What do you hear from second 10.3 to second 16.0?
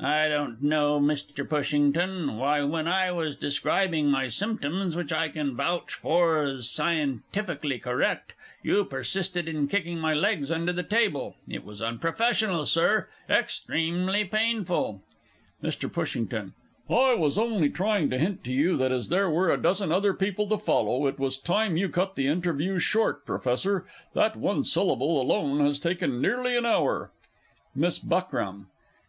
under the table it was unprofessional, Sir, and extremely painful! MR.